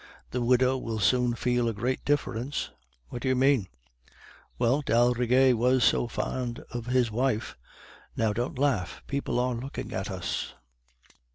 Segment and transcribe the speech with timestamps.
[0.31, 2.71] "'The widow will soon feel a great difference.'
[3.09, 3.67] "'What do you mean?'
[4.57, 7.55] "'Well, d'Aldrigger was so fond of his wife.
[8.17, 10.55] Now, don't laugh, people are looking at us.